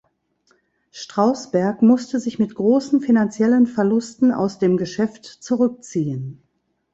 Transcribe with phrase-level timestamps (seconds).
[0.89, 6.41] Strousberg musste sich mit großen finanziellen Verlusten aus dem Geschäft zurückziehen.